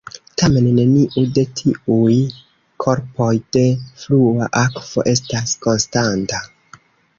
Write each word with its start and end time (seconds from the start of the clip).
Tamen 0.41 0.69
neniu 0.77 1.25
de 1.35 1.43
tiuj 1.59 2.15
korpoj 2.85 3.29
de 3.59 3.67
flua 4.05 4.51
akvo 4.65 5.07
estas 5.15 5.57
konstanta. 5.69 6.45